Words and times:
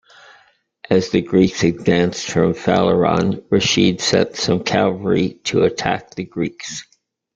As 0.89 1.11
the 1.11 1.21
Greeks 1.21 1.61
advanced 1.63 2.31
from 2.31 2.55
Phaleron, 2.55 3.43
Reshid 3.51 4.01
sent 4.01 4.35
some 4.35 4.63
cavalry 4.63 5.39
to 5.43 5.61
attack 5.61 6.15
the 6.15 6.23
Greeks. 6.23 6.81